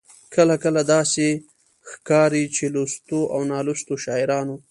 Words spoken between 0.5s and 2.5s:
کله داسې ښکاري